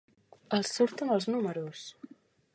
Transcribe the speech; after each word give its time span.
Els 0.59 0.71
surten 0.77 1.13
els 1.17 1.29
números. 1.35 1.85